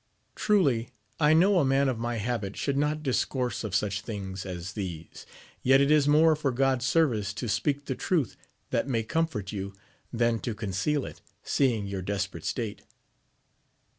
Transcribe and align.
Truly, 0.33 0.89
I 1.19 1.35
know 1.35 1.59
a 1.59 1.63
man 1.63 1.87
of 1.87 1.99
my 1.99 2.15
habit 2.15 2.57
should 2.57 2.75
not 2.75 3.03
discourse 3.03 3.63
of 3.63 3.75
such 3.75 4.01
things 4.01 4.47
as 4.47 4.73
these, 4.73 5.27
yet 5.61 5.79
it 5.79 5.91
is 5.91 6.07
more 6.07 6.35
for 6.35 6.49
God's 6.51 6.85
service 6.87 7.35
to 7.35 7.47
speak 7.47 7.85
the 7.85 7.93
AMADIS 7.93 8.03
OF 8.05 8.09
GAUL. 8.09 8.17
297 8.71 8.71
truth 8.71 8.71
that 8.71 8.91
may 8.91 9.03
comfort 9.03 9.45
yc", 9.49 9.75
than 10.11 10.39
to 10.39 10.55
conceal 10.55 11.05
it, 11.05 11.21
seeing 11.43 11.85
your 11.85 12.01
desperate 12.01 12.45
state. 12.45 12.81